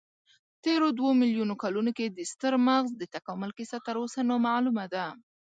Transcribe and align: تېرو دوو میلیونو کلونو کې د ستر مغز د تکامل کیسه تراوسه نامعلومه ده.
تېرو 0.63 0.87
دوو 0.97 1.09
میلیونو 1.21 1.55
کلونو 1.63 1.91
کې 1.97 2.05
د 2.09 2.19
ستر 2.31 2.53
مغز 2.67 2.89
د 2.97 3.03
تکامل 3.15 3.51
کیسه 3.57 3.77
تراوسه 3.85 4.19
نامعلومه 4.29 4.85
ده. 4.93 5.05